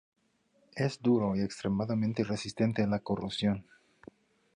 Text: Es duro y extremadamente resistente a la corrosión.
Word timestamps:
Es 0.75 0.99
duro 0.99 1.35
y 1.35 1.41
extremadamente 1.41 2.23
resistente 2.23 2.81
a 2.81 2.87
la 2.87 3.01
corrosión. 3.01 3.67